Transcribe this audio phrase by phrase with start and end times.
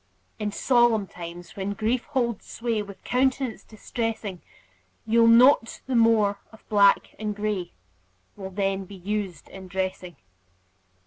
[0.39, 4.41] In solemn times, when grief holds sway With countenance distressing,
[5.05, 7.73] You'll note the more of black and gray
[8.35, 10.15] Will then be used in dressing.